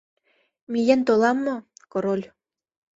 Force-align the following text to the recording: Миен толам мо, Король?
Миен 0.71 1.01
толам 1.07 1.37
мо, 1.45 1.55
Король? 1.91 2.25